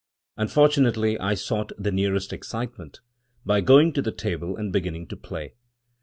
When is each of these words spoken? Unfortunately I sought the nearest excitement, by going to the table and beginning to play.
Unfortunately 0.35 1.19
I 1.19 1.35
sought 1.35 1.73
the 1.77 1.91
nearest 1.91 2.33
excitement, 2.33 3.01
by 3.45 3.61
going 3.61 3.93
to 3.93 4.01
the 4.01 4.11
table 4.11 4.57
and 4.57 4.73
beginning 4.73 5.05
to 5.09 5.15
play. 5.15 5.53